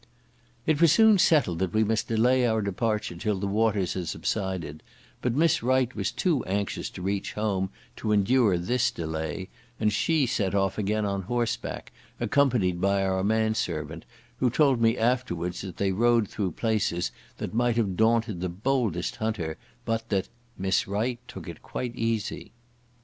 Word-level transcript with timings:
It 0.65 0.81
was 0.81 0.91
soon 0.91 1.19
settled 1.19 1.59
that 1.59 1.73
we 1.75 1.83
must 1.83 2.07
delay 2.07 2.43
our 2.47 2.63
departure 2.63 3.15
till 3.15 3.39
the 3.39 3.45
waters 3.45 3.93
had 3.93 4.07
subsided, 4.07 4.81
but 5.21 5.35
Miss 5.35 5.61
Wright 5.61 5.95
was 5.95 6.11
too 6.11 6.43
anxious 6.45 6.89
to 6.95 7.03
reach 7.03 7.33
home 7.33 7.69
to 7.97 8.11
endure 8.11 8.57
this 8.57 8.89
delay 8.89 9.47
and 9.79 9.93
she 9.93 10.25
set 10.25 10.55
off 10.55 10.79
again 10.79 11.05
on 11.05 11.21
horseback, 11.21 11.91
accompanied 12.19 12.81
by 12.81 13.05
our 13.05 13.23
man 13.23 13.53
servant, 13.53 14.05
who 14.37 14.49
told 14.49 14.81
me 14.81 14.97
afterwards 14.97 15.61
that 15.61 15.77
they 15.77 15.91
rode 15.91 16.27
through 16.27 16.53
places 16.53 17.11
that 17.37 17.53
might 17.53 17.75
have 17.77 17.95
daunted 17.95 18.41
the 18.41 18.49
boldest 18.49 19.17
hunter, 19.17 19.55
but 19.85 20.09
that 20.09 20.29
"Miss 20.57 20.87
Wright 20.87 21.19
took 21.27 21.47
it 21.47 21.61
quite 21.61 21.95
easy." 21.95 22.53